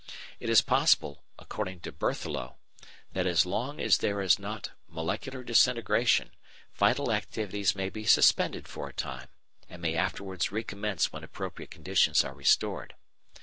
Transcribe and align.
It 0.39 0.49
is 0.49 0.63
possible, 0.63 1.21
according 1.37 1.81
to 1.81 1.91
Berthelot, 1.91 2.55
that 3.11 3.27
as 3.27 3.45
long 3.45 3.79
as 3.79 3.99
there 3.99 4.19
is 4.19 4.39
not 4.39 4.71
molecular 4.87 5.43
disintegration 5.43 6.31
vital 6.73 7.11
activities 7.11 7.75
may 7.75 7.89
be 7.89 8.05
suspended 8.05 8.67
for 8.67 8.89
a 8.89 8.93
time, 8.93 9.27
and 9.69 9.79
may 9.79 9.93
afterwards 9.93 10.51
recommence 10.51 11.13
when 11.13 11.23
appropriate 11.23 11.69
conditions 11.69 12.23
are 12.23 12.33
restored. 12.33 12.95